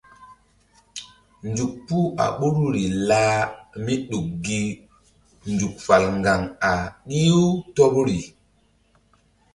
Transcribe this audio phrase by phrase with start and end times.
[1.49, 3.37] Nzuk puh a ɓoruri lah
[3.83, 4.59] míɗuk gi
[5.53, 6.71] nzuk fal ŋgaŋ a
[7.07, 8.19] ɗih-u tɔbri.